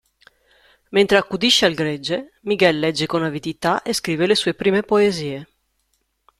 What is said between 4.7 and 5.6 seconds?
poesie.